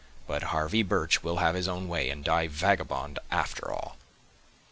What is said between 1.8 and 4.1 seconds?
way, and die vagabond after all!"